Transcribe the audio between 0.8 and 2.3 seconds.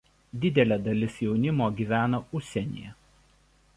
dalis jaunimo gyvena